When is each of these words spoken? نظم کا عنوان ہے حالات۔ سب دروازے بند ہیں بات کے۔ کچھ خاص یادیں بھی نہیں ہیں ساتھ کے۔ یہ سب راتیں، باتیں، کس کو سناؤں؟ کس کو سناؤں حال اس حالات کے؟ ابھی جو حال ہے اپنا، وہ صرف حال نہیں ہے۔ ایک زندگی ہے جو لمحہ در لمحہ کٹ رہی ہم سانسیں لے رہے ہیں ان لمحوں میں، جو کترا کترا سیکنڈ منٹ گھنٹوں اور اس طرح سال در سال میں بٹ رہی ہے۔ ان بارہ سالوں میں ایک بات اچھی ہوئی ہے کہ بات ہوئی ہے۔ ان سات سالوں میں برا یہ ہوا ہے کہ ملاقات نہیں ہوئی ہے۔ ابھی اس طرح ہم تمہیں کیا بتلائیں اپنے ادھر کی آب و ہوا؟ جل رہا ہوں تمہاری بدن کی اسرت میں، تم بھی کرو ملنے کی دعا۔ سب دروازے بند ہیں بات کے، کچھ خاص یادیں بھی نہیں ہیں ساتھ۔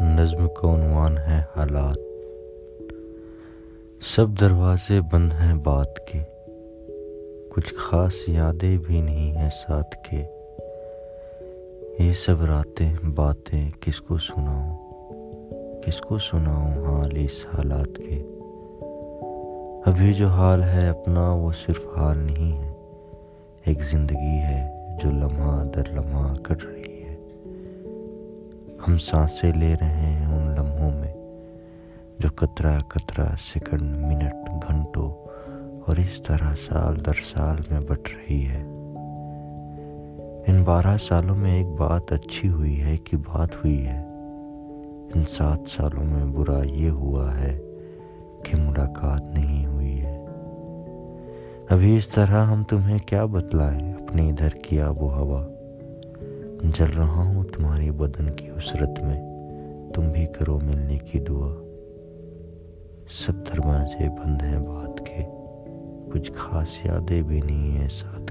نظم 0.00 0.48
کا 0.48 0.74
عنوان 0.74 1.18
ہے 1.18 1.42
حالات۔ 1.56 1.96
سب 4.02 4.26
دروازے 4.40 5.00
بند 5.12 5.32
ہیں 5.32 5.54
بات 5.54 6.06
کے۔ 6.06 6.18
کچھ 7.48 7.74
خاص 7.74 8.12
یادیں 8.26 8.78
بھی 8.78 9.00
نہیں 9.00 9.36
ہیں 9.36 9.50
ساتھ 9.50 9.96
کے۔ 10.10 10.24
یہ 11.98 12.12
سب 12.12 12.44
راتیں، 12.44 12.92
باتیں، 13.14 13.70
کس 13.80 14.00
کو 14.00 14.18
سناؤں؟ 14.18 14.76
کس 15.82 16.00
کو 16.00 16.18
سناؤں 16.18 16.70
حال 16.70 17.10
اس 17.16 17.46
حالات 17.54 17.96
کے؟ 17.96 18.22
ابھی 19.90 20.14
جو 20.14 20.28
حال 20.28 20.62
ہے 20.62 20.88
اپنا، 20.88 21.32
وہ 21.32 21.50
صرف 21.66 21.98
حال 21.98 22.18
نہیں 22.18 22.64
ہے۔ 22.64 22.72
ایک 23.64 23.82
زندگی 23.82 24.38
ہے 24.38 24.70
جو 25.02 25.10
لمحہ 25.10 25.64
در 25.64 25.82
لمحہ 25.92 26.34
کٹ 26.42 26.64
رہی 26.64 26.83
ہم 28.88 28.98
سانسیں 28.98 29.52
لے 29.52 29.74
رہے 29.80 29.88
ہیں 29.88 30.26
ان 30.26 30.54
لمحوں 30.54 30.90
میں، 30.90 31.14
جو 32.18 32.28
کترا 32.28 32.78
کترا 32.88 33.24
سیکنڈ 33.52 33.82
منٹ 33.82 34.64
گھنٹوں 34.68 35.10
اور 35.86 35.96
اس 35.96 36.22
طرح 36.22 36.54
سال 36.68 37.06
در 37.06 37.12
سال 37.34 37.56
میں 37.70 37.80
بٹ 37.80 38.08
رہی 38.08 38.46
ہے۔ 38.46 38.62
ان 40.46 40.62
بارہ 40.64 40.96
سالوں 40.96 41.36
میں 41.36 41.54
ایک 41.54 41.66
بات 41.66 42.12
اچھی 42.12 42.48
ہوئی 42.48 42.82
ہے 42.82 42.96
کہ 42.96 43.16
بات 43.16 43.56
ہوئی 43.56 43.86
ہے۔ 43.86 44.02
ان 45.14 45.22
سات 45.28 45.70
سالوں 45.70 46.04
میں 46.04 46.24
برا 46.24 46.62
یہ 46.64 46.90
ہوا 46.90 47.38
ہے 47.38 47.58
کہ 48.44 48.56
ملاقات 48.56 49.22
نہیں 49.22 49.66
ہوئی 49.66 50.00
ہے۔ 50.00 50.24
ابھی 51.68 51.96
اس 51.96 52.08
طرح 52.08 52.46
ہم 52.46 52.62
تمہیں 52.62 52.98
کیا 52.98 53.24
بتلائیں 53.24 53.92
اپنے 53.92 54.28
ادھر 54.30 54.48
کی 54.48 54.80
آب 54.80 55.02
و 55.02 55.14
ہوا؟ 55.14 55.46
جل 56.64 56.90
رہا 56.96 57.22
ہوں 57.22 57.44
تمہاری 57.44 57.90
بدن 57.90 58.30
کی 58.30 58.48
اسرت 58.48 59.02
میں، 59.02 59.20
تم 59.94 60.12
بھی 60.12 60.26
کرو 60.26 60.58
ملنے 60.62 60.98
کی 60.98 61.18
دعا۔ 61.18 61.52
سب 63.10 63.32
دروازے 63.32 64.08
بند 64.08 64.42
ہیں 64.42 64.58
بات 64.58 64.98
کے، 64.98 65.22
کچھ 66.12 66.32
خاص 66.34 66.86
یادیں 66.86 67.22
بھی 67.22 67.40
نہیں 67.40 67.78
ہیں 67.78 67.88
ساتھ۔ 67.88 68.23